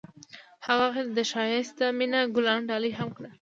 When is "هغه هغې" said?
0.65-1.03